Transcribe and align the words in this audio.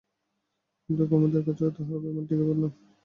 কিন্তু 0.83 1.03
কুমুদের 1.09 1.41
কাছে 1.47 1.63
তাহার 1.75 1.97
অভিমান 1.99 2.23
টিকিবার 2.27 2.57
নয়। 2.57 2.73